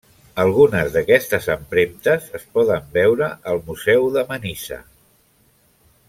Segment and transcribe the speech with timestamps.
[0.43, 4.79] Algunes d'aquestes empremtes es poden veure al Museu de Manisa.